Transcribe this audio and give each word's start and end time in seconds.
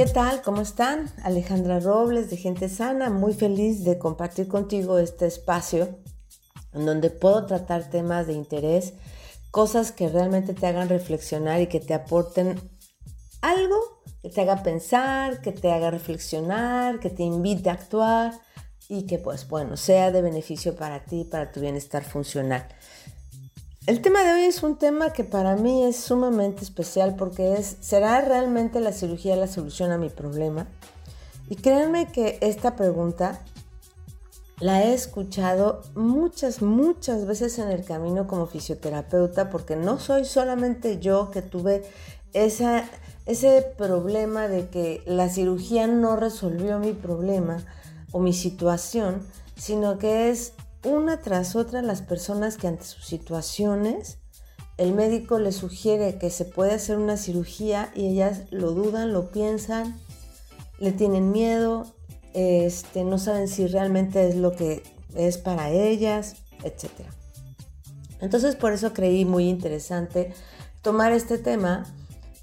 ¿Qué 0.00 0.06
tal? 0.06 0.40
¿Cómo 0.40 0.62
están? 0.62 1.12
Alejandra 1.24 1.78
Robles 1.78 2.30
de 2.30 2.38
Gente 2.38 2.70
Sana, 2.70 3.10
muy 3.10 3.34
feliz 3.34 3.84
de 3.84 3.98
compartir 3.98 4.48
contigo 4.48 4.98
este 4.98 5.26
espacio 5.26 5.98
en 6.72 6.86
donde 6.86 7.10
puedo 7.10 7.44
tratar 7.44 7.90
temas 7.90 8.26
de 8.26 8.32
interés, 8.32 8.94
cosas 9.50 9.92
que 9.92 10.08
realmente 10.08 10.54
te 10.54 10.66
hagan 10.66 10.88
reflexionar 10.88 11.60
y 11.60 11.66
que 11.66 11.80
te 11.80 11.92
aporten 11.92 12.58
algo 13.42 13.76
que 14.22 14.30
te 14.30 14.40
haga 14.40 14.62
pensar, 14.62 15.42
que 15.42 15.52
te 15.52 15.70
haga 15.70 15.90
reflexionar, 15.90 16.98
que 16.98 17.10
te 17.10 17.22
invite 17.22 17.68
a 17.68 17.74
actuar 17.74 18.40
y 18.88 19.02
que 19.02 19.18
pues 19.18 19.46
bueno, 19.48 19.76
sea 19.76 20.10
de 20.10 20.22
beneficio 20.22 20.76
para 20.76 21.04
ti, 21.04 21.24
para 21.24 21.52
tu 21.52 21.60
bienestar 21.60 22.04
funcional. 22.04 22.66
El 23.86 24.02
tema 24.02 24.22
de 24.22 24.34
hoy 24.34 24.40
es 24.42 24.62
un 24.62 24.76
tema 24.76 25.10
que 25.14 25.24
para 25.24 25.56
mí 25.56 25.84
es 25.84 25.96
sumamente 25.96 26.62
especial 26.62 27.16
porque 27.16 27.54
es, 27.54 27.78
¿será 27.80 28.20
realmente 28.20 28.78
la 28.78 28.92
cirugía 28.92 29.36
la 29.36 29.46
solución 29.46 29.90
a 29.90 29.96
mi 29.96 30.10
problema? 30.10 30.68
Y 31.48 31.56
créanme 31.56 32.12
que 32.12 32.36
esta 32.42 32.76
pregunta 32.76 33.40
la 34.60 34.84
he 34.84 34.92
escuchado 34.92 35.80
muchas, 35.94 36.60
muchas 36.60 37.26
veces 37.26 37.58
en 37.58 37.70
el 37.70 37.82
camino 37.82 38.26
como 38.26 38.46
fisioterapeuta 38.46 39.48
porque 39.48 39.76
no 39.76 39.98
soy 39.98 40.26
solamente 40.26 40.98
yo 40.98 41.30
que 41.30 41.40
tuve 41.40 41.82
esa, 42.34 42.84
ese 43.24 43.62
problema 43.78 44.46
de 44.46 44.68
que 44.68 45.02
la 45.06 45.30
cirugía 45.30 45.86
no 45.86 46.16
resolvió 46.16 46.78
mi 46.78 46.92
problema 46.92 47.64
o 48.12 48.20
mi 48.20 48.34
situación, 48.34 49.26
sino 49.56 49.98
que 49.98 50.28
es 50.28 50.52
una 50.84 51.20
tras 51.20 51.56
otra 51.56 51.82
las 51.82 52.02
personas 52.02 52.56
que 52.56 52.68
ante 52.68 52.84
sus 52.84 53.04
situaciones 53.04 54.18
el 54.80 54.94
médico 54.94 55.38
les 55.38 55.56
sugiere 55.56 56.16
que 56.16 56.30
se 56.30 56.46
puede 56.46 56.72
hacer 56.72 56.96
una 56.96 57.18
cirugía 57.18 57.92
y 57.94 58.06
ellas 58.06 58.44
lo 58.50 58.72
dudan, 58.72 59.12
lo 59.12 59.30
piensan, 59.30 60.00
le 60.78 60.92
tienen 60.92 61.32
miedo, 61.32 61.94
este, 62.32 63.04
no 63.04 63.18
saben 63.18 63.46
si 63.46 63.66
realmente 63.66 64.26
es 64.26 64.36
lo 64.36 64.52
que 64.52 64.82
es 65.14 65.36
para 65.36 65.68
ellas, 65.70 66.36
etc. 66.64 66.88
Entonces 68.22 68.56
por 68.56 68.72
eso 68.72 68.94
creí 68.94 69.26
muy 69.26 69.50
interesante 69.50 70.32
tomar 70.80 71.12
este 71.12 71.36
tema 71.36 71.84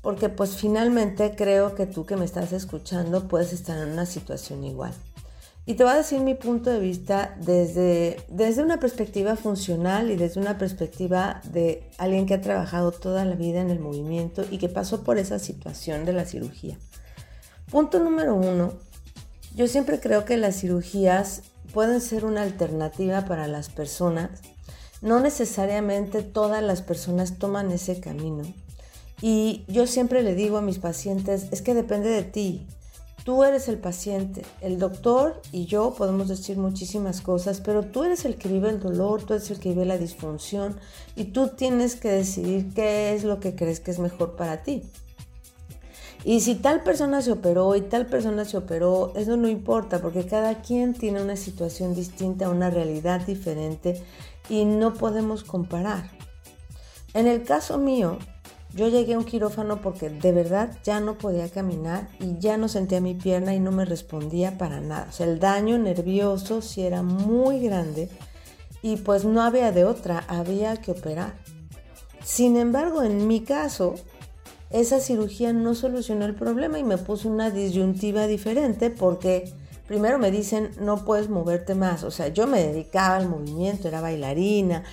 porque 0.03 0.29
pues 0.29 0.57
finalmente 0.57 1.35
creo 1.35 1.73
que 1.73 1.87
tú 1.87 2.05
que 2.05 2.17
me 2.17 2.25
estás 2.25 2.53
escuchando 2.53 3.27
puedes 3.27 3.51
estar 3.51 3.79
en 3.79 3.93
una 3.93 4.05
situación 4.05 4.63
igual. 4.63 4.93
Y 5.67 5.73
te 5.73 5.83
voy 5.83 5.91
a 5.91 5.97
decir 5.97 6.21
mi 6.21 6.33
punto 6.33 6.69
de 6.69 6.79
vista 6.79 7.35
desde, 7.41 8.15
desde 8.29 8.63
una 8.63 8.79
perspectiva 8.79 9.35
funcional 9.35 10.09
y 10.09 10.15
desde 10.15 10.39
una 10.39 10.57
perspectiva 10.57 11.41
de 11.43 11.83
alguien 11.97 12.25
que 12.25 12.35
ha 12.35 12.41
trabajado 12.41 12.93
toda 12.93 13.25
la 13.25 13.35
vida 13.35 13.59
en 13.59 13.69
el 13.69 13.81
movimiento 13.81 14.45
y 14.49 14.59
que 14.59 14.69
pasó 14.69 15.03
por 15.03 15.17
esa 15.17 15.39
situación 15.39 16.05
de 16.05 16.13
la 16.13 16.23
cirugía. 16.23 16.77
Punto 17.69 17.99
número 17.99 18.33
uno, 18.33 18.75
yo 19.57 19.67
siempre 19.67 19.99
creo 19.99 20.23
que 20.23 20.37
las 20.37 20.55
cirugías 20.55 21.41
pueden 21.73 21.99
ser 21.99 22.23
una 22.23 22.43
alternativa 22.43 23.25
para 23.25 23.49
las 23.49 23.67
personas. 23.67 24.29
No 25.01 25.19
necesariamente 25.19 26.21
todas 26.21 26.63
las 26.63 26.81
personas 26.81 27.39
toman 27.39 27.71
ese 27.71 27.99
camino. 27.99 28.43
Y 29.21 29.65
yo 29.67 29.85
siempre 29.85 30.23
le 30.23 30.33
digo 30.33 30.59
a 30.59 30.61
mis 30.61 30.79
pacientes, 30.79 31.47
es 31.51 31.61
que 31.61 31.73
depende 31.73 32.07
de 32.07 32.23
ti. 32.23 32.67
Tú 33.27 33.43
eres 33.43 33.67
el 33.67 33.77
paciente, 33.77 34.43
el 34.61 34.79
doctor 34.79 35.41
y 35.51 35.65
yo 35.65 35.93
podemos 35.97 36.29
decir 36.29 36.57
muchísimas 36.57 37.19
cosas, 37.19 37.59
pero 37.59 37.83
tú 37.83 38.05
eres 38.05 38.23
el 38.23 38.37
que 38.37 38.47
vive 38.47 38.69
el 38.69 38.79
dolor, 38.79 39.21
tú 39.21 39.33
eres 39.33 39.51
el 39.51 39.59
que 39.59 39.71
vive 39.71 39.83
la 39.83 39.97
disfunción 39.97 40.77
y 41.17 41.25
tú 41.25 41.49
tienes 41.49 41.97
que 41.97 42.07
decidir 42.07 42.73
qué 42.73 43.13
es 43.13 43.25
lo 43.25 43.41
que 43.41 43.53
crees 43.53 43.81
que 43.81 43.91
es 43.91 43.99
mejor 43.99 44.37
para 44.37 44.63
ti. 44.63 44.83
Y 46.23 46.39
si 46.39 46.55
tal 46.55 46.83
persona 46.83 47.21
se 47.21 47.33
operó 47.33 47.75
y 47.75 47.81
tal 47.81 48.05
persona 48.05 48.45
se 48.45 48.55
operó, 48.55 49.11
eso 49.17 49.35
no 49.35 49.49
importa 49.49 49.99
porque 49.99 50.25
cada 50.25 50.61
quien 50.61 50.93
tiene 50.93 51.21
una 51.21 51.35
situación 51.35 51.95
distinta, 51.95 52.47
una 52.47 52.69
realidad 52.69 53.25
diferente 53.25 54.01
y 54.47 54.63
no 54.63 54.93
podemos 54.93 55.43
comparar. 55.43 56.11
En 57.13 57.27
el 57.27 57.43
caso 57.43 57.77
mío, 57.77 58.19
yo 58.73 58.87
llegué 58.89 59.13
a 59.13 59.17
un 59.17 59.23
quirófano 59.23 59.81
porque 59.81 60.09
de 60.09 60.31
verdad 60.31 60.77
ya 60.83 60.99
no 60.99 61.17
podía 61.17 61.49
caminar 61.49 62.09
y 62.19 62.37
ya 62.37 62.57
no 62.57 62.67
sentía 62.67 63.01
mi 63.01 63.15
pierna 63.15 63.55
y 63.55 63.59
no 63.59 63.71
me 63.71 63.85
respondía 63.85 64.57
para 64.57 64.81
nada. 64.81 65.07
O 65.09 65.11
sea, 65.11 65.25
el 65.25 65.39
daño 65.39 65.77
nervioso 65.77 66.61
sí 66.61 66.81
era 66.81 67.01
muy 67.01 67.59
grande 67.59 68.09
y 68.81 68.97
pues 68.97 69.25
no 69.25 69.41
había 69.41 69.71
de 69.71 69.85
otra, 69.85 70.23
había 70.27 70.77
que 70.77 70.91
operar. 70.91 71.35
Sin 72.23 72.57
embargo, 72.57 73.03
en 73.03 73.27
mi 73.27 73.41
caso, 73.41 73.95
esa 74.69 74.99
cirugía 74.99 75.53
no 75.53 75.75
solucionó 75.75 76.25
el 76.25 76.35
problema 76.35 76.77
y 76.77 76.83
me 76.83 76.97
puso 76.97 77.29
una 77.29 77.51
disyuntiva 77.51 78.27
diferente 78.27 78.89
porque 78.89 79.53
primero 79.87 80.19
me 80.19 80.31
dicen 80.31 80.71
no 80.79 81.05
puedes 81.05 81.29
moverte 81.29 81.73
más, 81.73 82.03
o 82.03 82.11
sea, 82.11 82.27
yo 82.27 82.45
me 82.45 82.61
dedicaba 82.61 83.15
al 83.15 83.29
movimiento, 83.29 83.87
era 83.87 84.01
bailarina, 84.01 84.83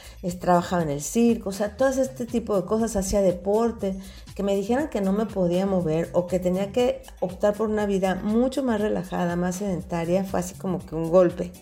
trabajaba 0.40 0.82
en 0.82 0.90
el 0.90 1.02
circo, 1.02 1.50
o 1.50 1.52
sea, 1.52 1.76
todo 1.76 1.88
este 1.88 2.26
tipo 2.26 2.56
de 2.56 2.64
cosas, 2.66 2.96
hacía 2.96 3.20
deporte, 3.20 3.98
que 4.34 4.42
me 4.42 4.56
dijeran 4.56 4.88
que 4.88 5.00
no 5.00 5.12
me 5.12 5.26
podía 5.26 5.66
mover 5.66 6.10
o 6.12 6.26
que 6.26 6.38
tenía 6.38 6.72
que 6.72 7.02
optar 7.20 7.54
por 7.54 7.68
una 7.68 7.86
vida 7.86 8.14
mucho 8.14 8.62
más 8.62 8.80
relajada, 8.80 9.36
más 9.36 9.56
sedentaria, 9.56 10.24
fue 10.24 10.40
así 10.40 10.54
como 10.54 10.78
que 10.84 10.94
un 10.94 11.10
golpe, 11.10 11.52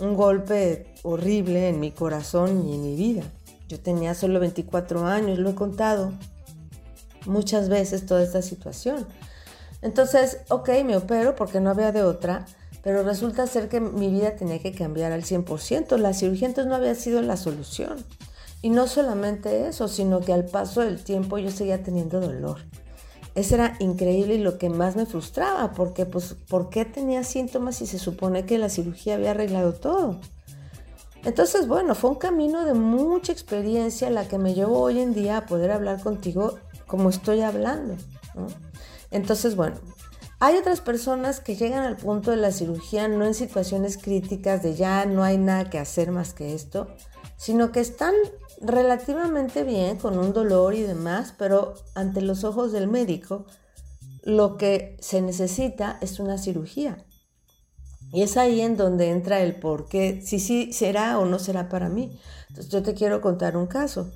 un 0.00 0.14
golpe 0.14 0.94
horrible 1.02 1.68
en 1.68 1.80
mi 1.80 1.90
corazón 1.90 2.68
y 2.68 2.74
en 2.74 2.82
mi 2.82 2.96
vida. 2.96 3.22
Yo 3.68 3.80
tenía 3.80 4.14
solo 4.14 4.38
24 4.38 5.06
años, 5.06 5.38
lo 5.38 5.50
he 5.50 5.54
contado 5.54 6.12
muchas 7.26 7.68
veces 7.68 8.06
toda 8.06 8.22
esta 8.22 8.42
situación. 8.42 9.06
Entonces, 9.82 10.38
ok, 10.48 10.68
me 10.84 10.96
opero 10.96 11.34
porque 11.34 11.60
no 11.60 11.70
había 11.70 11.92
de 11.92 12.02
otra 12.02 12.46
pero 12.86 13.02
resulta 13.02 13.48
ser 13.48 13.68
que 13.68 13.80
mi 13.80 14.08
vida 14.10 14.36
tenía 14.36 14.60
que 14.60 14.70
cambiar 14.70 15.10
al 15.10 15.24
100%. 15.24 15.98
La 15.98 16.14
cirugía 16.14 16.46
entonces 16.46 16.70
no 16.70 16.76
había 16.76 16.94
sido 16.94 17.20
la 17.20 17.36
solución. 17.36 17.96
Y 18.62 18.70
no 18.70 18.86
solamente 18.86 19.66
eso, 19.66 19.88
sino 19.88 20.20
que 20.20 20.32
al 20.32 20.44
paso 20.44 20.82
del 20.82 21.02
tiempo 21.02 21.36
yo 21.38 21.50
seguía 21.50 21.82
teniendo 21.82 22.20
dolor. 22.20 22.60
Eso 23.34 23.56
era 23.56 23.74
increíble 23.80 24.36
y 24.36 24.38
lo 24.38 24.56
que 24.56 24.70
más 24.70 24.94
me 24.94 25.04
frustraba, 25.04 25.72
porque 25.72 26.06
pues, 26.06 26.36
¿por 26.48 26.70
qué 26.70 26.84
tenía 26.84 27.24
síntomas 27.24 27.74
si 27.74 27.88
se 27.88 27.98
supone 27.98 28.46
que 28.46 28.56
la 28.56 28.68
cirugía 28.68 29.16
había 29.16 29.32
arreglado 29.32 29.72
todo? 29.72 30.20
Entonces, 31.24 31.66
bueno, 31.66 31.96
fue 31.96 32.10
un 32.10 32.18
camino 32.18 32.64
de 32.66 32.74
mucha 32.74 33.32
experiencia 33.32 34.10
la 34.10 34.28
que 34.28 34.38
me 34.38 34.54
llevó 34.54 34.82
hoy 34.82 35.00
en 35.00 35.12
día 35.12 35.38
a 35.38 35.46
poder 35.46 35.72
hablar 35.72 36.00
contigo 36.00 36.60
como 36.86 37.10
estoy 37.10 37.40
hablando. 37.40 37.96
Entonces, 39.10 39.56
bueno, 39.56 39.74
hay 40.46 40.58
otras 40.58 40.80
personas 40.80 41.40
que 41.40 41.56
llegan 41.56 41.82
al 41.82 41.96
punto 41.96 42.30
de 42.30 42.36
la 42.36 42.52
cirugía 42.52 43.08
no 43.08 43.24
en 43.24 43.34
situaciones 43.34 43.98
críticas 43.98 44.62
de 44.62 44.76
ya 44.76 45.04
no 45.04 45.24
hay 45.24 45.38
nada 45.38 45.68
que 45.70 45.80
hacer 45.80 46.12
más 46.12 46.34
que 46.34 46.54
esto, 46.54 46.86
sino 47.36 47.72
que 47.72 47.80
están 47.80 48.14
relativamente 48.60 49.64
bien 49.64 49.96
con 49.96 50.16
un 50.16 50.32
dolor 50.32 50.74
y 50.74 50.82
demás, 50.82 51.34
pero 51.36 51.74
ante 51.96 52.22
los 52.22 52.44
ojos 52.44 52.70
del 52.70 52.86
médico 52.86 53.44
lo 54.22 54.56
que 54.56 54.96
se 55.00 55.20
necesita 55.20 55.98
es 56.00 56.20
una 56.20 56.38
cirugía. 56.38 57.04
Y 58.12 58.22
es 58.22 58.36
ahí 58.36 58.60
en 58.60 58.76
donde 58.76 59.10
entra 59.10 59.40
el 59.40 59.58
por 59.58 59.88
qué, 59.88 60.22
si 60.24 60.38
sí 60.38 60.72
será 60.72 61.18
o 61.18 61.24
no 61.24 61.40
será 61.40 61.68
para 61.68 61.88
mí. 61.88 62.20
Entonces 62.50 62.70
yo 62.70 62.84
te 62.84 62.94
quiero 62.94 63.20
contar 63.20 63.56
un 63.56 63.66
caso. 63.66 64.12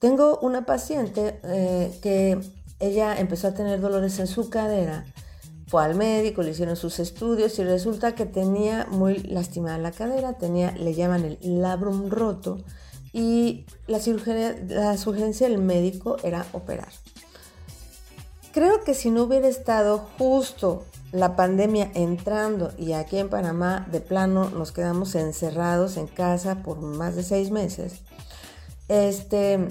Tengo 0.00 0.40
una 0.40 0.66
paciente 0.66 1.38
eh, 1.44 1.96
que 2.02 2.40
ella 2.80 3.20
empezó 3.20 3.46
a 3.46 3.54
tener 3.54 3.80
dolores 3.80 4.18
en 4.18 4.26
su 4.26 4.50
cadera, 4.50 5.04
fue 5.68 5.84
al 5.84 5.94
médico, 5.94 6.42
le 6.42 6.50
hicieron 6.50 6.76
sus 6.76 6.98
estudios 6.98 7.58
y 7.58 7.64
resulta 7.64 8.14
que 8.14 8.26
tenía 8.26 8.86
muy 8.90 9.18
lastimada 9.18 9.78
la 9.78 9.92
cadera, 9.92 10.32
tenía, 10.32 10.72
le 10.72 10.94
llaman 10.94 11.24
el 11.24 11.60
labrum 11.60 12.08
roto 12.08 12.64
y 13.12 13.66
la, 13.86 13.98
la 14.68 14.96
sugerencia 14.96 15.48
del 15.48 15.58
médico 15.58 16.16
era 16.22 16.46
operar. 16.52 16.88
Creo 18.52 18.82
que 18.82 18.94
si 18.94 19.10
no 19.10 19.24
hubiera 19.24 19.46
estado 19.46 19.98
justo 20.18 20.84
la 21.12 21.36
pandemia 21.36 21.90
entrando 21.94 22.72
y 22.78 22.92
aquí 22.92 23.18
en 23.18 23.28
Panamá 23.28 23.86
de 23.90 24.00
plano 24.00 24.50
nos 24.50 24.72
quedamos 24.72 25.14
encerrados 25.14 25.96
en 25.96 26.06
casa 26.06 26.62
por 26.62 26.80
más 26.80 27.14
de 27.14 27.22
seis 27.22 27.50
meses, 27.50 28.00
este, 28.88 29.68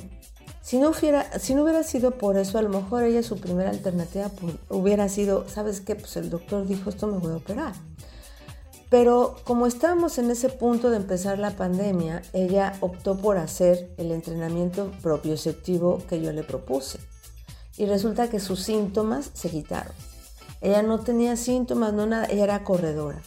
si 0.67 0.79
no, 0.79 0.89
hubiera, 0.89 1.39
si 1.39 1.55
no 1.55 1.63
hubiera 1.63 1.81
sido 1.81 2.11
por 2.11 2.37
eso, 2.37 2.57
a 2.57 2.61
lo 2.61 2.67
mejor 2.67 3.05
ella 3.05 3.23
su 3.23 3.39
primera 3.39 3.69
alternativa 3.69 4.29
hubiera 4.67 5.07
sido, 5.07 5.47
¿sabes 5.47 5.79
qué? 5.79 5.95
Pues 5.95 6.17
el 6.17 6.29
doctor 6.29 6.67
dijo, 6.67 6.89
esto 6.89 7.07
me 7.07 7.19
voy 7.19 7.31
a 7.31 7.37
operar. 7.37 7.73
Pero 8.89 9.37
como 9.45 9.65
estábamos 9.65 10.17
en 10.17 10.29
ese 10.29 10.49
punto 10.49 10.89
de 10.89 10.97
empezar 10.97 11.39
la 11.39 11.51
pandemia, 11.51 12.21
ella 12.33 12.73
optó 12.81 13.15
por 13.17 13.37
hacer 13.37 13.93
el 13.95 14.11
entrenamiento 14.11 14.91
propioceptivo 15.01 16.03
que 16.09 16.21
yo 16.21 16.33
le 16.33 16.43
propuse. 16.43 16.99
Y 17.77 17.85
resulta 17.85 18.29
que 18.29 18.41
sus 18.41 18.61
síntomas 18.61 19.31
se 19.35 19.49
quitaron. 19.49 19.93
Ella 20.59 20.81
no 20.81 20.99
tenía 20.99 21.37
síntomas, 21.37 21.93
no 21.93 22.07
nada, 22.07 22.27
ella 22.29 22.43
era 22.43 22.65
corredora. 22.65 23.21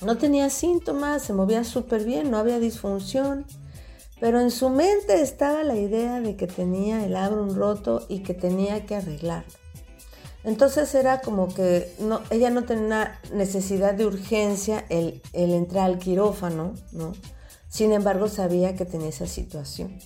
No 0.00 0.18
tenía 0.18 0.50
síntomas, 0.50 1.22
se 1.22 1.34
movía 1.34 1.62
súper 1.62 2.02
bien, 2.02 2.32
no 2.32 2.38
había 2.38 2.58
disfunción. 2.58 3.46
Pero 4.22 4.40
en 4.40 4.52
su 4.52 4.68
mente 4.68 5.20
estaba 5.20 5.64
la 5.64 5.74
idea 5.74 6.20
de 6.20 6.36
que 6.36 6.46
tenía 6.46 7.04
el 7.04 7.14
labrum 7.14 7.56
roto 7.56 8.06
y 8.08 8.20
que 8.20 8.34
tenía 8.34 8.86
que 8.86 8.94
arreglarlo. 8.94 9.52
Entonces 10.44 10.94
era 10.94 11.22
como 11.22 11.52
que 11.52 11.92
no, 11.98 12.20
ella 12.30 12.48
no 12.48 12.62
tenía 12.62 13.20
necesidad 13.32 13.94
de 13.94 14.06
urgencia 14.06 14.84
el, 14.90 15.20
el 15.32 15.50
entrar 15.50 15.86
al 15.86 15.98
quirófano, 15.98 16.74
¿no? 16.92 17.14
Sin 17.68 17.90
embargo, 17.90 18.28
sabía 18.28 18.76
que 18.76 18.84
tenía 18.84 19.08
esa 19.08 19.26
situación. 19.26 19.98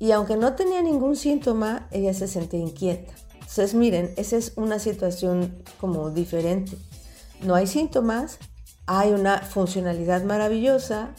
Y 0.00 0.10
aunque 0.10 0.34
no 0.34 0.54
tenía 0.54 0.82
ningún 0.82 1.14
síntoma, 1.14 1.86
ella 1.92 2.14
se 2.14 2.26
sentía 2.26 2.58
inquieta. 2.58 3.14
Entonces, 3.34 3.72
miren, 3.72 4.14
esa 4.16 4.36
es 4.36 4.54
una 4.56 4.80
situación 4.80 5.62
como 5.80 6.10
diferente. 6.10 6.76
No 7.42 7.54
hay 7.54 7.68
síntomas, 7.68 8.40
hay 8.86 9.12
una 9.12 9.42
funcionalidad 9.42 10.24
maravillosa, 10.24 11.14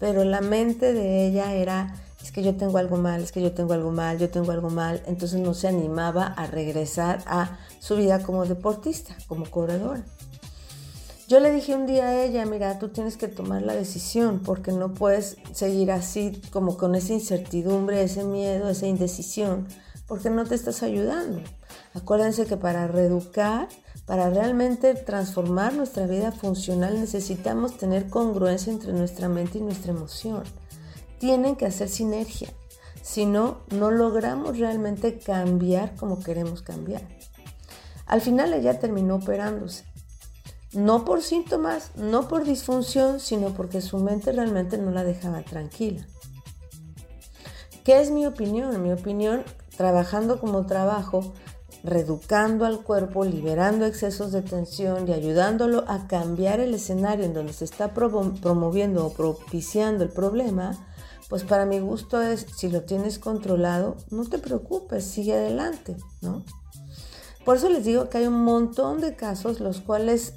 pero 0.00 0.24
la 0.24 0.40
mente 0.40 0.94
de 0.94 1.26
ella 1.26 1.52
era, 1.52 1.94
es 2.22 2.32
que 2.32 2.42
yo 2.42 2.56
tengo 2.56 2.78
algo 2.78 2.96
mal, 2.96 3.22
es 3.22 3.32
que 3.32 3.42
yo 3.42 3.52
tengo 3.52 3.74
algo 3.74 3.92
mal, 3.92 4.18
yo 4.18 4.30
tengo 4.30 4.50
algo 4.50 4.70
mal. 4.70 5.02
Entonces 5.06 5.38
no 5.38 5.54
se 5.54 5.68
animaba 5.68 6.26
a 6.26 6.46
regresar 6.46 7.22
a 7.26 7.58
su 7.78 7.96
vida 7.96 8.22
como 8.22 8.46
deportista, 8.46 9.14
como 9.28 9.48
corredora. 9.48 10.02
Yo 11.28 11.38
le 11.38 11.52
dije 11.52 11.76
un 11.76 11.86
día 11.86 12.06
a 12.06 12.24
ella, 12.24 12.44
mira, 12.46 12.78
tú 12.80 12.88
tienes 12.88 13.16
que 13.16 13.28
tomar 13.28 13.62
la 13.62 13.74
decisión 13.74 14.40
porque 14.40 14.72
no 14.72 14.94
puedes 14.94 15.36
seguir 15.52 15.92
así 15.92 16.40
como 16.50 16.76
con 16.76 16.96
esa 16.96 17.12
incertidumbre, 17.12 18.02
ese 18.02 18.24
miedo, 18.24 18.68
esa 18.68 18.86
indecisión, 18.86 19.68
porque 20.08 20.30
no 20.30 20.44
te 20.44 20.56
estás 20.56 20.82
ayudando. 20.82 21.40
Acuérdense 21.94 22.46
que 22.46 22.56
para 22.56 22.88
reeducar, 22.88 23.68
para 24.10 24.28
realmente 24.28 24.96
transformar 24.96 25.72
nuestra 25.72 26.04
vida 26.04 26.32
funcional 26.32 26.98
necesitamos 26.98 27.78
tener 27.78 28.10
congruencia 28.10 28.72
entre 28.72 28.92
nuestra 28.92 29.28
mente 29.28 29.58
y 29.58 29.60
nuestra 29.60 29.92
emoción. 29.92 30.42
Tienen 31.20 31.54
que 31.54 31.66
hacer 31.66 31.88
sinergia. 31.88 32.48
Si 33.02 33.24
no, 33.24 33.58
no 33.70 33.92
logramos 33.92 34.58
realmente 34.58 35.20
cambiar 35.20 35.94
como 35.94 36.24
queremos 36.24 36.60
cambiar. 36.60 37.02
Al 38.04 38.20
final 38.20 38.52
ella 38.52 38.80
terminó 38.80 39.14
operándose 39.14 39.84
no 40.72 41.04
por 41.04 41.22
síntomas, 41.22 41.92
no 41.94 42.26
por 42.26 42.42
disfunción, 42.42 43.20
sino 43.20 43.50
porque 43.50 43.80
su 43.80 43.98
mente 43.98 44.32
realmente 44.32 44.76
no 44.76 44.90
la 44.90 45.04
dejaba 45.04 45.42
tranquila. 45.42 46.04
¿Qué 47.84 48.00
es 48.00 48.10
mi 48.10 48.26
opinión? 48.26 48.82
Mi 48.82 48.90
opinión, 48.90 49.44
trabajando 49.76 50.40
como 50.40 50.66
trabajo, 50.66 51.32
reeducando 51.82 52.64
al 52.64 52.82
cuerpo, 52.82 53.24
liberando 53.24 53.86
excesos 53.86 54.32
de 54.32 54.42
tensión 54.42 55.08
y 55.08 55.12
ayudándolo 55.12 55.84
a 55.88 56.06
cambiar 56.06 56.60
el 56.60 56.74
escenario 56.74 57.24
en 57.24 57.34
donde 57.34 57.52
se 57.52 57.64
está 57.64 57.94
promoviendo 57.94 59.06
o 59.06 59.12
propiciando 59.12 60.04
el 60.04 60.10
problema, 60.10 60.86
pues 61.28 61.44
para 61.44 61.66
mi 61.66 61.78
gusto 61.78 62.20
es, 62.20 62.46
si 62.56 62.68
lo 62.68 62.82
tienes 62.82 63.18
controlado, 63.18 63.96
no 64.10 64.24
te 64.24 64.38
preocupes, 64.38 65.04
sigue 65.04 65.34
adelante, 65.34 65.96
¿no? 66.22 66.44
Por 67.44 67.56
eso 67.56 67.68
les 67.68 67.84
digo 67.84 68.08
que 68.08 68.18
hay 68.18 68.26
un 68.26 68.44
montón 68.44 69.00
de 69.00 69.16
casos 69.16 69.60
los 69.60 69.80
cuales 69.80 70.34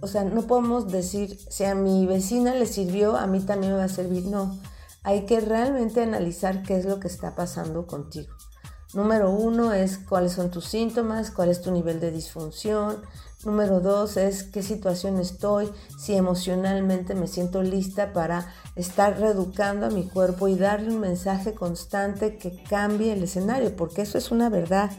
o 0.00 0.06
sea, 0.06 0.24
no 0.24 0.42
podemos 0.42 0.90
decir, 0.92 1.38
si 1.48 1.64
a 1.64 1.74
mi 1.74 2.06
vecina 2.06 2.54
le 2.54 2.66
sirvió, 2.66 3.16
a 3.16 3.26
mí 3.26 3.40
también 3.40 3.72
me 3.72 3.78
va 3.78 3.84
a 3.84 3.88
servir. 3.88 4.26
No, 4.26 4.58
hay 5.02 5.24
que 5.24 5.40
realmente 5.40 6.02
analizar 6.02 6.62
qué 6.62 6.76
es 6.76 6.84
lo 6.84 7.00
que 7.00 7.08
está 7.08 7.34
pasando 7.34 7.86
contigo. 7.86 8.34
Número 8.94 9.30
uno 9.30 9.72
es 9.72 9.98
cuáles 9.98 10.32
son 10.32 10.50
tus 10.50 10.66
síntomas, 10.66 11.30
cuál 11.30 11.50
es 11.50 11.60
tu 11.60 11.70
nivel 11.70 12.00
de 12.00 12.10
disfunción. 12.10 13.02
Número 13.44 13.80
dos 13.80 14.16
es 14.16 14.44
qué 14.44 14.62
situación 14.62 15.18
estoy, 15.18 15.70
si 15.98 16.14
emocionalmente 16.14 17.14
me 17.14 17.26
siento 17.26 17.62
lista 17.62 18.12
para 18.12 18.52
estar 18.74 19.18
reeducando 19.20 19.86
a 19.86 19.90
mi 19.90 20.08
cuerpo 20.08 20.48
y 20.48 20.56
darle 20.56 20.88
un 20.88 21.00
mensaje 21.00 21.54
constante 21.54 22.38
que 22.38 22.62
cambie 22.62 23.12
el 23.12 23.22
escenario, 23.22 23.76
porque 23.76 24.02
eso 24.02 24.18
es 24.18 24.30
una 24.30 24.48
verdad. 24.48 24.90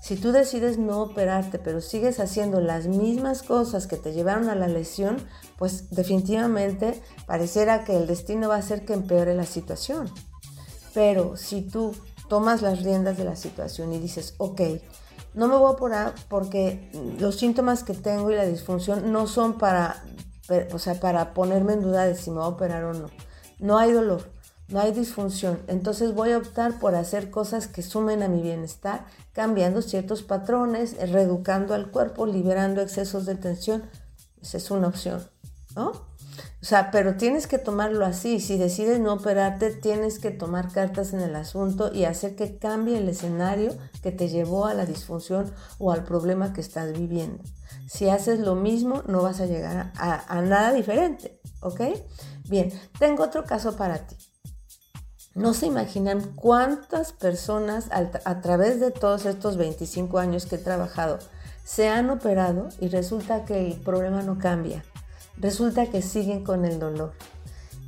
Si 0.00 0.16
tú 0.16 0.30
decides 0.30 0.78
no 0.78 1.02
operarte, 1.02 1.58
pero 1.58 1.80
sigues 1.80 2.20
haciendo 2.20 2.60
las 2.60 2.86
mismas 2.86 3.42
cosas 3.42 3.86
que 3.86 3.96
te 3.96 4.12
llevaron 4.12 4.48
a 4.48 4.54
la 4.54 4.68
lesión, 4.68 5.16
pues 5.56 5.90
definitivamente 5.90 7.02
pareciera 7.26 7.84
que 7.84 7.96
el 7.96 8.06
destino 8.06 8.48
va 8.48 8.56
a 8.56 8.60
hacer 8.60 8.84
que 8.84 8.94
empeore 8.94 9.34
la 9.34 9.44
situación. 9.44 10.08
Pero 10.94 11.36
si 11.36 11.62
tú 11.62 11.94
tomas 12.28 12.62
las 12.62 12.82
riendas 12.82 13.16
de 13.16 13.24
la 13.24 13.36
situación 13.36 13.92
y 13.92 13.98
dices, 13.98 14.34
ok, 14.38 14.60
no 15.34 15.48
me 15.48 15.56
voy 15.56 15.66
a 15.66 15.70
operar 15.70 16.14
porque 16.28 16.90
los 17.18 17.36
síntomas 17.36 17.84
que 17.84 17.94
tengo 17.94 18.30
y 18.30 18.36
la 18.36 18.46
disfunción 18.46 19.12
no 19.12 19.26
son 19.26 19.58
para, 19.58 20.04
o 20.72 20.78
sea, 20.78 21.00
para 21.00 21.34
ponerme 21.34 21.74
en 21.74 21.82
duda 21.82 22.04
de 22.06 22.14
si 22.14 22.30
me 22.30 22.36
voy 22.36 22.44
a 22.44 22.48
operar 22.48 22.84
o 22.84 22.94
no. 22.94 23.10
No 23.58 23.78
hay 23.78 23.92
dolor 23.92 24.38
no 24.68 24.80
hay 24.80 24.92
disfunción. 24.92 25.60
Entonces 25.66 26.14
voy 26.14 26.32
a 26.32 26.38
optar 26.38 26.78
por 26.78 26.94
hacer 26.94 27.30
cosas 27.30 27.66
que 27.66 27.82
sumen 27.82 28.22
a 28.22 28.28
mi 28.28 28.42
bienestar, 28.42 29.06
cambiando 29.32 29.82
ciertos 29.82 30.22
patrones, 30.22 30.96
reeducando 31.10 31.74
al 31.74 31.90
cuerpo, 31.90 32.26
liberando 32.26 32.82
excesos 32.82 33.24
de 33.26 33.34
tensión. 33.34 33.82
Esa 34.40 34.58
es 34.58 34.70
una 34.70 34.88
opción, 34.88 35.26
¿no? 35.74 36.07
O 36.60 36.64
sea, 36.64 36.90
pero 36.90 37.16
tienes 37.16 37.46
que 37.46 37.58
tomarlo 37.58 38.04
así. 38.04 38.40
Si 38.40 38.58
decides 38.58 38.98
no 38.98 39.12
operarte, 39.12 39.70
tienes 39.70 40.18
que 40.18 40.32
tomar 40.32 40.72
cartas 40.72 41.12
en 41.12 41.20
el 41.20 41.36
asunto 41.36 41.92
y 41.94 42.04
hacer 42.04 42.34
que 42.34 42.58
cambie 42.58 42.98
el 42.98 43.08
escenario 43.08 43.76
que 44.02 44.10
te 44.10 44.28
llevó 44.28 44.66
a 44.66 44.74
la 44.74 44.84
disfunción 44.84 45.52
o 45.78 45.92
al 45.92 46.02
problema 46.02 46.52
que 46.52 46.60
estás 46.60 46.92
viviendo. 46.92 47.44
Si 47.88 48.08
haces 48.08 48.40
lo 48.40 48.56
mismo, 48.56 49.02
no 49.06 49.22
vas 49.22 49.40
a 49.40 49.46
llegar 49.46 49.92
a, 49.96 50.42
nada 50.42 50.72
diferente, 50.72 51.40
¿ok? 51.60 51.80
Bien, 52.48 52.72
tengo 52.98 53.22
otro 53.22 53.44
caso 53.44 53.76
para 53.76 54.06
ti. 54.06 54.16
No 55.34 55.54
se 55.54 55.66
imaginan 55.66 56.34
cuántas 56.34 57.12
personas 57.12 57.88
a, 57.92 58.40
través 58.40 58.80
de 58.80 58.90
todos 58.90 59.26
estos 59.26 59.56
25 59.56 60.18
años 60.18 60.46
que 60.46 60.56
he 60.56 60.58
trabajado 60.58 61.20
se 61.64 61.88
han 61.88 62.10
operado 62.10 62.68
y 62.80 62.88
resulta 62.88 63.44
que 63.44 63.68
el 63.68 63.80
problema 63.80 64.22
no 64.22 64.38
cambia. 64.38 64.82
Resulta 65.40 65.86
que 65.86 66.02
siguen 66.02 66.44
con 66.44 66.64
el 66.64 66.78
dolor. 66.78 67.12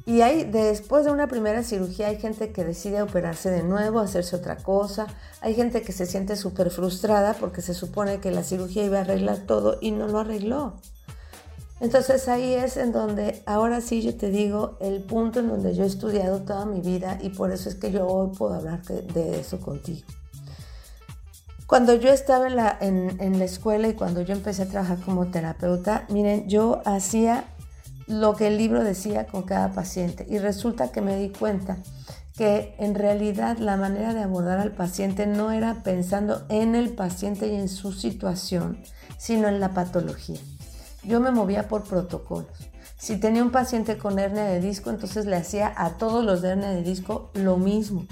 Y 0.06 0.22
hay, 0.22 0.44
después 0.44 1.04
de 1.04 1.12
una 1.12 1.28
primera 1.28 1.62
cirugía, 1.62 2.08
hay 2.08 2.18
gente 2.18 2.52
que 2.52 2.64
decide 2.64 3.02
operarse 3.02 3.50
de 3.50 3.62
nuevo, 3.62 4.00
hacerse 4.00 4.34
otra 4.34 4.56
cosa. 4.56 5.06
Hay 5.40 5.54
gente 5.54 5.82
que 5.82 5.92
se 5.92 6.06
siente 6.06 6.36
súper 6.36 6.70
frustrada 6.70 7.34
porque 7.34 7.62
se 7.62 7.74
supone 7.74 8.18
que 8.18 8.30
la 8.30 8.42
cirugía 8.42 8.84
iba 8.84 8.98
a 8.98 9.02
arreglar 9.02 9.38
todo 9.46 9.78
y 9.80 9.90
no 9.90 10.08
lo 10.08 10.20
arregló. 10.20 10.74
Entonces 11.80 12.28
ahí 12.28 12.52
es 12.52 12.76
en 12.76 12.92
donde, 12.92 13.42
ahora 13.46 13.80
sí 13.80 14.02
yo 14.02 14.14
te 14.14 14.30
digo, 14.30 14.76
el 14.80 15.02
punto 15.02 15.40
en 15.40 15.48
donde 15.48 15.74
yo 15.74 15.84
he 15.84 15.86
estudiado 15.86 16.40
toda 16.40 16.66
mi 16.66 16.80
vida 16.80 17.18
y 17.22 17.30
por 17.30 17.52
eso 17.52 17.70
es 17.70 17.74
que 17.74 17.90
yo 17.90 18.06
hoy 18.06 18.36
puedo 18.36 18.54
hablar 18.54 18.82
de, 18.82 19.40
eso 19.40 19.58
contigo. 19.60 20.06
Cuando 21.70 21.94
yo 21.94 22.10
estaba 22.10 22.48
en 22.48 22.56
la, 22.56 22.76
en 22.80 23.38
la 23.38 23.44
escuela 23.44 23.86
y 23.86 23.94
cuando 23.94 24.22
yo 24.22 24.34
empecé 24.34 24.62
a 24.62 24.68
trabajar 24.68 24.98
como 24.98 25.28
terapeuta, 25.28 26.04
miren, 26.08 26.48
yo 26.48 26.82
hacía 26.84 27.44
lo 28.08 28.34
que 28.34 28.48
el 28.48 28.58
libro 28.58 28.82
decía 28.82 29.28
con 29.28 29.44
cada 29.44 29.70
paciente 29.70 30.26
y 30.28 30.38
resulta 30.38 30.90
que 30.90 31.00
me 31.00 31.16
di 31.16 31.28
cuenta 31.28 31.76
que 32.36 32.74
en 32.80 32.96
realidad 32.96 33.58
la 33.58 33.76
manera 33.76 34.14
de 34.14 34.22
abordar 34.24 34.58
al 34.58 34.72
paciente 34.72 35.28
no 35.28 35.52
era 35.52 35.84
pensando 35.84 36.44
en 36.48 36.74
el 36.74 36.90
paciente 36.90 37.46
y 37.46 37.54
en 37.54 37.68
su 37.68 37.92
situación, 37.92 38.82
sino 39.16 39.46
en 39.46 39.60
la 39.60 39.68
patología. 39.68 40.40
Yo 41.04 41.20
me 41.20 41.30
movía 41.30 41.68
por 41.68 41.84
protocolos. 41.84 42.68
Si 42.98 43.16
tenía 43.16 43.44
un 43.44 43.52
paciente 43.52 43.96
con 43.96 44.18
hernia 44.18 44.42
de 44.42 44.60
disco, 44.60 44.90
entonces 44.90 45.24
le 45.24 45.36
hacía 45.36 45.72
a 45.76 45.98
todos 45.98 46.24
los 46.24 46.42
de 46.42 46.48
hernia 46.48 46.70
de 46.70 46.82
disco 46.82 47.30
lo 47.34 47.58
mismo. 47.58 48.08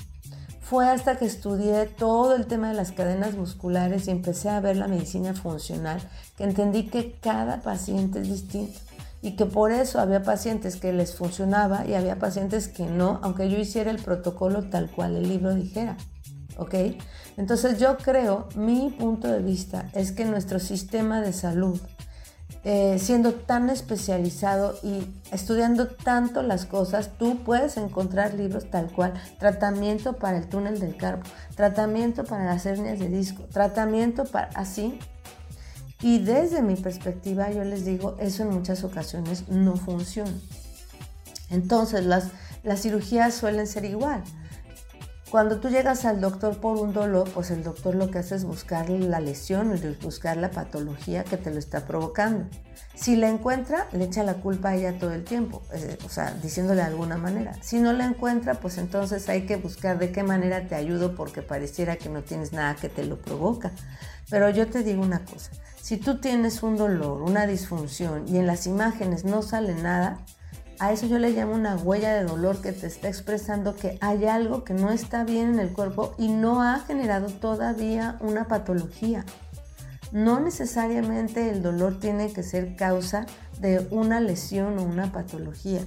Fue 0.69 0.87
hasta 0.87 1.17
que 1.17 1.25
estudié 1.25 1.87
todo 1.87 2.37
el 2.37 2.47
tema 2.47 2.69
de 2.69 2.75
las 2.75 2.93
cadenas 2.93 3.35
musculares 3.35 4.07
y 4.07 4.11
empecé 4.11 4.51
a 4.51 4.61
ver 4.61 4.77
la 4.77 4.87
medicina 4.87 5.33
funcional 5.33 5.99
que 6.37 6.45
entendí 6.45 6.89
que 6.89 7.13
cada 7.23 7.63
paciente 7.63 8.21
es 8.21 8.29
distinto 8.29 8.79
y 9.23 9.35
que 9.35 9.47
por 9.47 9.73
eso 9.73 9.99
había 9.99 10.23
pacientes 10.23 10.77
que 10.77 10.93
les 10.93 11.15
funcionaba 11.15 11.87
y 11.87 11.95
había 11.95 12.19
pacientes 12.19 12.69
que 12.69 12.85
no, 12.85 13.19
aunque 13.23 13.49
yo 13.49 13.57
hiciera 13.57 13.91
el 13.91 13.97
protocolo 13.97 14.69
tal 14.69 14.91
cual 14.91 15.17
el 15.17 15.27
libro 15.27 15.55
dijera. 15.55 15.97
¿Ok? 16.59 16.75
Entonces 17.39 17.79
yo 17.79 17.97
creo, 17.97 18.51
mi 18.55 18.91
punto 18.91 19.27
de 19.29 19.41
vista 19.41 19.89
es 19.95 20.13
que 20.13 20.27
nuestro 20.27 20.59
sistema 20.59 21.23
de 21.23 21.33
salud 21.33 21.81
eh, 22.71 22.99
siendo 22.99 23.33
tan 23.33 23.71
especializado 23.71 24.79
y 24.83 25.07
estudiando 25.33 25.87
tanto 25.87 26.43
las 26.43 26.67
cosas, 26.67 27.13
tú 27.19 27.43
puedes 27.43 27.79
encontrar 27.79 28.35
libros 28.35 28.71
tal 28.71 28.93
cual, 28.93 29.15
tratamiento 29.39 30.17
para 30.17 30.37
el 30.37 30.49
túnel 30.49 30.79
del 30.79 30.95
carpo, 30.95 31.27
tratamiento 31.57 32.25
para 32.25 32.45
las 32.45 32.67
hernias 32.67 32.99
de 32.99 33.09
disco, 33.09 33.45
tratamiento 33.45 34.27
para 34.27 34.51
así. 34.55 34.99
Y 36.03 36.19
desde 36.19 36.61
mi 36.61 36.77
perspectiva, 36.77 37.51
yo 37.51 37.65
les 37.65 37.87
digo, 37.87 38.17
eso 38.21 38.43
en 38.43 38.51
muchas 38.51 38.85
ocasiones 38.85 39.49
no 39.49 39.77
funciona. 39.77 40.39
Entonces, 41.49 42.05
las, 42.05 42.33
las 42.65 42.83
cirugías 42.83 43.33
suelen 43.33 43.67
ser 43.67 43.87
igual. 43.87 44.23
Cuando 45.31 45.61
tú 45.61 45.69
llegas 45.69 46.07
al 46.07 46.23
doctor 46.23 46.57
por 46.57 46.79
un 46.79 46.95
dolor, 46.95 47.29
pues 47.35 47.51
el 47.51 47.63
doctor 47.63 47.95
lo 47.95 48.11
que 48.11 48.19
hace 48.19 48.35
es 48.35 48.45
buscar 48.45 48.89
la 48.89 49.21
lesión, 49.21 49.79
buscar 50.01 50.39
la 50.39 50.51
patología 50.51 51.23
que 51.23 51.37
te 51.37 51.51
lo 51.51 51.59
está 51.59 51.87
provocando. 51.87 52.47
Si 52.95 53.15
la 53.15 53.29
encuentra, 53.29 53.89
le 53.93 54.05
echa 54.05 54.25
la 54.25 54.35
culpa 54.35 54.71
a 54.71 54.77
ella 54.77 54.99
todo 54.99 55.13
el 55.13 55.25
tiempo, 55.25 55.63
eh, 55.75 55.99
o 56.07 56.09
sea, 56.09 56.33
diciéndole 56.43 56.81
de 56.81 56.87
alguna 56.87 57.19
manera. 57.19 57.55
Si 57.61 57.79
no 57.79 57.93
la 57.93 58.07
encuentra, 58.07 58.55
pues 58.55 58.79
entonces 58.79 59.29
hay 59.29 59.43
que 59.43 59.57
buscar 59.57 59.99
de 59.99 60.13
qué 60.13 60.23
manera 60.23 60.67
te 60.67 60.75
ayudo 60.75 61.15
porque 61.15 61.43
pareciera 61.43 61.97
que 61.97 62.09
no 62.09 62.23
tienes 62.23 62.55
nada 62.55 62.75
que 62.75 62.89
te 62.89 63.05
lo 63.05 63.21
provoca. 63.21 63.71
Pero 64.31 64.49
yo 64.49 64.67
te 64.69 64.83
digo 64.83 65.03
una 65.03 65.25
cosa, 65.27 65.51
si 65.81 65.99
tú 65.99 66.21
tienes 66.21 66.63
un 66.63 66.77
dolor, 66.79 67.21
una 67.21 67.47
disfunción 67.47 68.25
y 68.29 68.39
en 68.39 68.47
las 68.47 68.67
imágenes 68.67 69.25
no 69.25 69.43
sale 69.43 69.75
nada, 69.75 70.21
a 70.81 70.93
eso 70.93 71.07
yo 71.07 71.19
le 71.19 71.31
llamo 71.31 71.55
una 71.55 71.77
huella 71.77 72.15
de 72.15 72.25
dolor 72.25 72.61
que 72.61 72.73
te 72.73 72.87
está 72.87 73.09
expresando 73.09 73.75
que 73.75 73.99
hay 74.01 74.27
algo 74.27 74.63
que 74.63 74.75
no 74.75 74.91
está 74.91 75.25
bien 75.25 75.55
en 75.55 75.59
el 75.59 75.73
cuerpo 75.73 76.15
y 76.19 76.29
no 76.29 76.63
ha 76.63 76.79
generado 76.81 77.29
todavía 77.29 78.17
una 78.21 78.47
patología. 78.47 79.25
No 80.13 80.41
necesariamente 80.41 81.51
el 81.51 81.63
dolor 81.63 81.99
tiene 81.99 82.33
que 82.33 82.43
ser 82.43 82.77
causa 82.77 83.27
de 83.61 83.87
una 83.91 84.21
lesión 84.21 84.79
o 84.79 84.85
una 84.85 85.13
patología. 85.13 85.81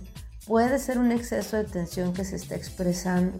Puede 0.45 0.77
ser 0.77 0.99
un 0.99 1.11
exceso 1.11 1.55
de 1.57 1.63
tensión 1.63 2.13
que 2.13 2.25
se 2.25 2.35
está 2.35 2.55
expresando, 2.55 3.37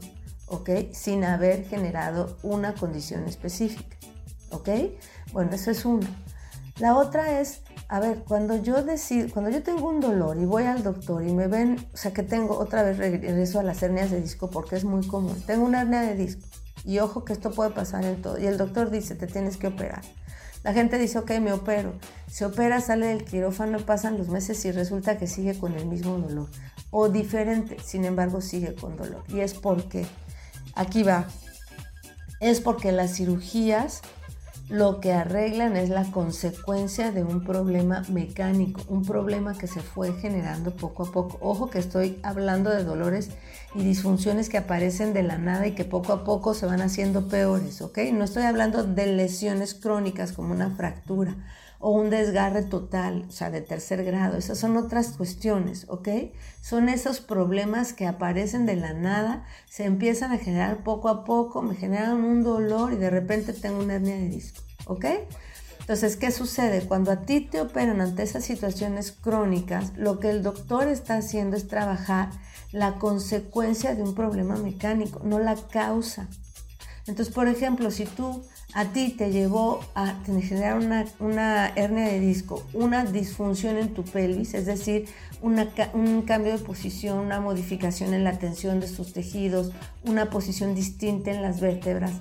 ¿ok? 0.48 0.70
Sin 0.93 1.24
haber 1.24 1.65
generado 1.65 2.38
una 2.43 2.74
condición 2.74 3.25
específica, 3.25 3.98
¿ok? 4.51 4.70
Bueno, 5.34 5.51
eso 5.53 5.70
es 5.70 5.84
una. 5.84 6.08
La 6.79 6.96
otra 6.96 7.41
es 7.41 7.62
a 7.91 8.00
ver, 8.00 8.19
cuando 8.25 8.55
yo 8.55 8.83
decido, 8.83 9.27
cuando 9.33 9.51
yo 9.51 9.63
tengo 9.63 9.89
un 9.89 10.00
dolor 10.00 10.38
y 10.38 10.45
voy 10.45 10.63
al 10.63 10.81
doctor 10.81 11.27
y 11.27 11.33
me 11.33 11.48
ven, 11.48 11.86
o 11.93 11.98
sea 11.98 12.13
que 12.13 12.24
tengo 12.24 12.57
otra 12.57 12.83
vez 12.83 12.98
regreso 12.98 13.60
a 13.60 13.63
las 13.63 13.83
hernias 13.83 14.10
de 14.10 14.21
disco 14.21 14.50
porque 14.50 14.77
es 14.77 14.86
muy 14.86 15.05
común. 15.05 15.36
Tengo 15.45 15.65
una 15.65 15.81
hernia 15.81 16.00
de 16.00 16.15
disco 16.15 16.41
y 16.86 17.00
ojo 17.00 17.25
que 17.25 17.33
esto 17.33 17.51
puede 17.51 17.71
pasar 17.71 18.05
en 18.05 18.21
todo. 18.21 18.39
Y 18.39 18.45
el 18.45 18.57
doctor 18.57 18.91
dice, 18.91 19.15
te 19.15 19.27
tienes 19.27 19.57
que 19.57 19.67
operar. 19.67 20.03
La 20.63 20.71
gente 20.71 20.98
dice, 20.98 21.19
ok, 21.19 21.31
me 21.41 21.51
opero. 21.51 21.91
Se 22.27 22.45
opera, 22.45 22.79
sale 22.79 23.07
del 23.07 23.25
quirófano, 23.25 23.77
pasan 23.79 24.17
los 24.17 24.29
meses 24.29 24.63
y 24.63 24.71
resulta 24.71 25.17
que 25.17 25.27
sigue 25.27 25.60
con 25.60 25.74
el 25.74 25.86
mismo 25.86 26.17
dolor. 26.17 26.48
O 26.91 27.10
diferente, 27.10 27.75
sin 27.83 28.05
embargo, 28.05 28.39
sigue 28.39 28.74
con 28.74 28.95
dolor. 28.95 29.25
Y 29.27 29.41
es 29.41 29.53
porque, 29.53 30.05
aquí 30.75 31.03
va, 31.03 31.27
es 32.39 32.62
porque 32.62 32.93
las 32.93 33.17
cirugías 33.17 34.01
lo 34.71 35.01
que 35.01 35.11
arreglan 35.11 35.75
es 35.75 35.89
la 35.89 36.05
consecuencia 36.11 37.11
de 37.11 37.25
un 37.25 37.43
problema 37.43 38.03
mecánico, 38.07 38.81
un 38.87 39.03
problema 39.03 39.57
que 39.57 39.67
se 39.67 39.81
fue 39.81 40.13
generando 40.13 40.71
poco 40.71 41.03
a 41.03 41.11
poco. 41.11 41.37
Ojo 41.41 41.69
que 41.69 41.77
estoy 41.77 42.19
hablando 42.23 42.69
de 42.69 42.85
dolores 42.85 43.31
y 43.75 43.83
disfunciones 43.83 44.47
que 44.47 44.57
aparecen 44.57 45.13
de 45.13 45.23
la 45.23 45.37
nada 45.37 45.67
y 45.67 45.75
que 45.75 45.83
poco 45.83 46.13
a 46.13 46.23
poco 46.23 46.53
se 46.53 46.67
van 46.67 46.81
haciendo 46.81 47.27
peores, 47.27 47.81
¿ok? 47.81 47.97
No 48.13 48.23
estoy 48.23 48.43
hablando 48.43 48.85
de 48.85 49.07
lesiones 49.07 49.73
crónicas 49.73 50.31
como 50.31 50.53
una 50.53 50.69
fractura 50.69 51.35
o 51.81 51.89
un 51.91 52.09
desgarre 52.09 52.61
total, 52.61 53.25
o 53.27 53.31
sea, 53.31 53.50
de 53.50 53.61
tercer 53.61 54.03
grado. 54.03 54.38
Esas 54.38 54.59
son 54.59 54.77
otras 54.77 55.09
cuestiones, 55.17 55.85
¿ok? 55.89 56.07
Son 56.61 56.89
esos 56.89 57.19
problemas 57.19 57.91
que 57.93 58.07
aparecen 58.07 58.65
de 58.65 58.75
la 58.75 58.93
nada, 58.93 59.45
se 59.67 59.85
empiezan 59.85 60.31
a 60.31 60.38
generar 60.38 60.83
poco 60.83 61.09
a 61.09 61.23
poco, 61.25 61.61
me 61.61 61.75
generan 61.75 62.23
un 62.23 62.43
dolor 62.43 62.93
y 62.93 62.97
de 62.97 63.09
repente 63.09 63.53
tengo 63.53 63.79
una 63.79 63.95
hernia 63.95 64.15
de 64.15 64.29
disco, 64.29 64.61
¿ok? 64.85 65.05
Entonces, 65.79 66.15
¿qué 66.15 66.31
sucede? 66.31 66.83
Cuando 66.88 67.11
a 67.11 67.21
ti 67.21 67.41
te 67.41 67.59
operan 67.59 68.00
ante 68.00 68.21
esas 68.23 68.45
situaciones 68.45 69.11
crónicas, 69.11 69.91
lo 69.97 70.19
que 70.19 70.29
el 70.29 70.43
doctor 70.43 70.88
está 70.88 71.17
haciendo 71.17 71.57
es 71.57 71.67
trabajar 71.67 72.29
la 72.71 73.00
consecuencia 73.00 73.95
de 73.95 74.03
un 74.03 74.13
problema 74.13 74.55
mecánico, 74.55 75.21
no 75.23 75.39
la 75.39 75.55
causa. 75.55 76.29
Entonces, 77.07 77.33
por 77.33 77.47
ejemplo, 77.47 77.89
si 77.89 78.05
tú 78.05 78.43
a 78.73 78.85
ti 78.93 79.09
te 79.17 79.31
llevó 79.31 79.81
a 79.95 80.15
generar 80.25 80.77
una, 80.77 81.05
una, 81.19 81.67
hernia 81.75 82.05
de 82.05 82.19
disco, 82.19 82.63
una 82.73 83.05
disfunción 83.05 83.77
en 83.77 83.93
tu 83.93 84.03
pelvis, 84.03 84.53
es 84.53 84.65
decir, 84.65 85.07
un 85.41 86.21
cambio 86.21 86.57
de 86.57 86.63
posición, 86.63 87.17
una 87.17 87.41
modificación 87.41 88.13
en 88.13 88.23
la 88.23 88.39
tensión 88.39 88.79
de 88.79 88.87
sus 88.87 89.13
tejidos, 89.13 89.71
una 90.03 90.29
posición 90.29 90.75
distinta 90.75 91.31
en 91.31 91.41
las 91.41 91.59
vértebras. 91.59 92.11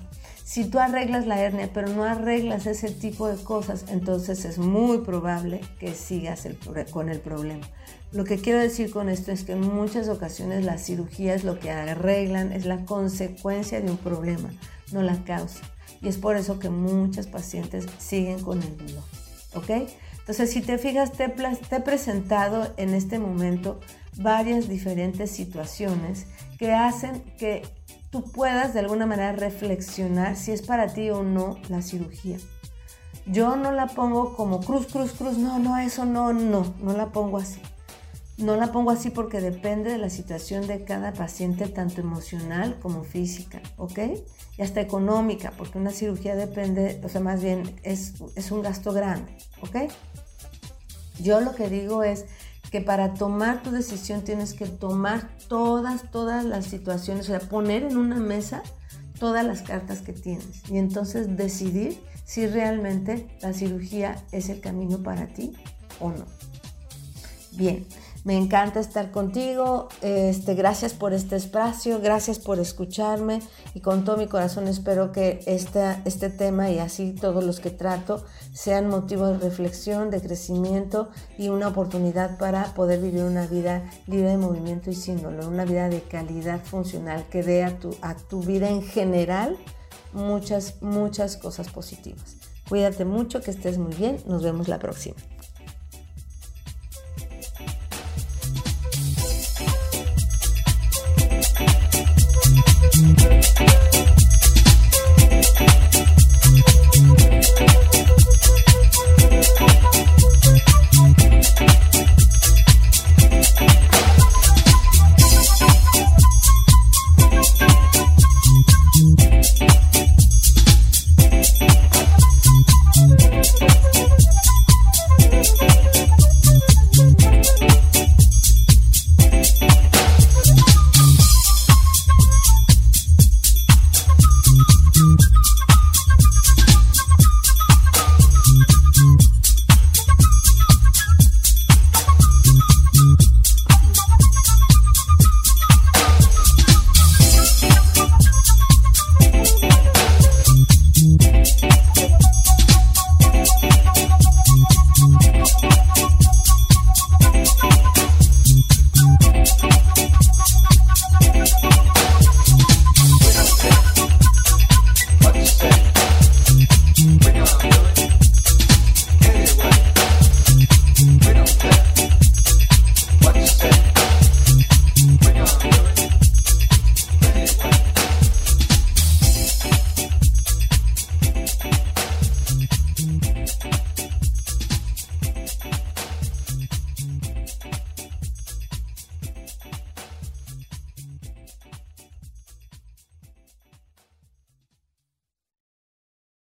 Si 0.43 0.65
tú 0.65 0.79
arreglas 0.79 1.27
la 1.27 1.39
hernia, 1.39 1.69
pero 1.73 1.87
no 1.87 2.03
arreglas 2.03 2.65
ese 2.65 2.91
tipo 2.91 3.27
de 3.29 3.41
cosas, 3.41 3.85
entonces 3.87 4.43
es 4.43 4.57
muy 4.57 4.97
probable 4.97 5.61
que 5.79 5.93
sigas 5.93 6.45
con 6.89 7.07
el 7.07 7.19
problema. 7.21 7.65
Lo 8.11 8.25
que 8.25 8.37
quiero 8.37 8.59
decir 8.59 8.91
con 8.91 9.07
esto 9.07 9.31
es 9.31 9.45
que 9.45 9.53
en 9.53 9.61
muchas 9.61 10.09
ocasiones 10.09 10.65
las 10.65 10.85
cirugías 10.85 11.45
lo 11.45 11.57
que 11.57 11.71
arreglan 11.71 12.51
es 12.51 12.65
la 12.65 12.83
consecuencia 12.83 13.79
de 13.79 13.89
un 13.89 13.97
problema, 13.97 14.51
no 14.91 15.01
la 15.01 15.23
causa. 15.23 15.61
Y 16.01 16.07
es 16.07 16.17
por 16.17 16.35
eso 16.35 16.59
que 16.59 16.69
muchas 16.69 17.27
pacientes 17.27 17.85
siguen 17.99 18.41
con 18.41 18.61
el 18.61 18.77
dolor. 18.77 19.03
¿Ok? 19.53 19.69
Entonces, 20.19 20.51
si 20.51 20.61
te 20.61 20.77
fijas, 20.77 21.11
te, 21.11 21.27
te 21.27 21.75
he 21.75 21.79
presentado 21.81 22.73
en 22.77 22.93
este 22.93 23.19
momento 23.19 23.79
varias 24.17 24.67
diferentes 24.67 25.31
situaciones 25.31 26.27
que 26.57 26.73
hacen 26.73 27.21
que 27.37 27.63
tú 28.11 28.23
puedas 28.23 28.73
de 28.73 28.81
alguna 28.81 29.05
manera 29.05 29.31
reflexionar 29.31 30.35
si 30.35 30.51
es 30.51 30.61
para 30.61 30.87
ti 30.87 31.09
o 31.09 31.23
no 31.23 31.57
la 31.69 31.81
cirugía. 31.81 32.37
Yo 33.25 33.55
no 33.55 33.71
la 33.71 33.87
pongo 33.87 34.35
como 34.35 34.61
cruz, 34.61 34.87
cruz, 34.87 35.13
cruz, 35.13 35.37
no, 35.37 35.59
no, 35.59 35.77
eso 35.77 36.05
no, 36.05 36.33
no, 36.33 36.73
no 36.81 36.93
la 36.93 37.11
pongo 37.11 37.37
así. 37.37 37.61
No 38.41 38.55
la 38.55 38.71
pongo 38.71 38.91
así 38.91 39.09
porque 39.09 39.39
depende 39.39 39.91
de 39.91 39.97
la 39.97 40.09
situación 40.09 40.65
de 40.67 40.83
cada 40.83 41.13
paciente, 41.13 41.67
tanto 41.67 42.01
emocional 42.01 42.79
como 42.81 43.03
física, 43.03 43.61
¿ok? 43.77 43.99
Y 44.57 44.61
hasta 44.61 44.81
económica, 44.81 45.53
porque 45.57 45.77
una 45.77 45.91
cirugía 45.91 46.35
depende, 46.35 46.99
o 47.03 47.09
sea, 47.09 47.21
más 47.21 47.41
bien 47.41 47.75
es, 47.83 48.15
es 48.35 48.51
un 48.51 48.61
gasto 48.61 48.93
grande, 48.93 49.37
¿ok? 49.61 49.91
Yo 51.19 51.39
lo 51.39 51.53
que 51.53 51.69
digo 51.69 52.03
es 52.03 52.25
que 52.71 52.81
para 52.81 53.13
tomar 53.13 53.61
tu 53.61 53.71
decisión 53.71 54.23
tienes 54.23 54.53
que 54.53 54.65
tomar 54.65 55.29
todas, 55.47 56.09
todas 56.09 56.43
las 56.45 56.65
situaciones, 56.65 57.25
o 57.25 57.27
sea, 57.27 57.39
poner 57.39 57.83
en 57.83 57.97
una 57.97 58.17
mesa 58.17 58.63
todas 59.19 59.45
las 59.45 59.61
cartas 59.61 60.01
que 60.01 60.13
tienes 60.13 60.67
y 60.67 60.77
entonces 60.77 61.37
decidir 61.37 62.01
si 62.25 62.47
realmente 62.47 63.27
la 63.41 63.53
cirugía 63.53 64.23
es 64.31 64.49
el 64.49 64.61
camino 64.61 65.03
para 65.03 65.27
ti 65.27 65.53
o 65.99 66.09
no. 66.09 66.25
Bien, 67.51 67.85
me 68.23 68.37
encanta 68.37 68.79
estar 68.79 69.11
contigo. 69.11 69.89
Este, 70.01 70.53
gracias 70.53 70.93
por 70.93 71.13
este 71.13 71.35
espacio, 71.35 71.99
gracias 71.99 72.39
por 72.39 72.59
escucharme 72.59 73.41
y 73.73 73.79
con 73.79 74.05
todo 74.05 74.17
mi 74.17 74.27
corazón 74.27 74.67
espero 74.67 75.11
que 75.11 75.39
este, 75.47 76.29
tema 76.29 76.69
y 76.69 76.79
así 76.79 77.13
todos 77.13 77.43
los 77.43 77.59
que 77.59 77.71
trato 77.71 78.23
sean 78.53 78.89
motivo 78.89 79.27
de 79.27 79.39
reflexión, 79.39 80.11
de 80.11 80.21
crecimiento 80.21 81.09
y 81.37 81.49
una 81.49 81.69
oportunidad 81.69 82.37
para 82.37 82.65
poder 82.73 83.01
vivir 83.01 83.23
una 83.23 83.47
vida 83.47 83.89
libre 84.07 84.29
de 84.29 84.37
movimiento 84.37 84.89
y 84.91 84.95
sin 84.95 85.21
dolor, 85.21 85.47
una 85.47 85.65
vida 85.65 85.89
de 85.89 86.01
calidad 86.01 86.63
funcional 86.63 87.25
que 87.29 87.43
dé 87.43 87.63
a 87.63 87.79
tu, 87.79 87.95
a 88.01 88.15
tu 88.15 88.41
vida 88.41 88.69
en 88.69 88.83
general 88.83 89.57
muchas, 90.13 90.81
muchas 90.81 91.37
cosas 91.37 91.69
positivas. 91.69 92.37
Cuídate 92.69 93.03
mucho, 93.03 93.41
que 93.41 93.51
estés 93.51 93.77
muy 93.77 93.93
bien. 93.93 94.17
Nos 94.25 94.43
vemos 94.43 94.67
la 94.67 94.79
próxima. 94.79 95.15